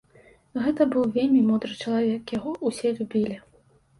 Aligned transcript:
Гэта 0.63 0.87
быў 0.93 1.03
вельмі 1.17 1.41
мудры 1.49 1.77
чалавек, 1.83 2.33
яго 2.37 2.53
ўсе 2.71 2.95
любілі. 2.99 3.37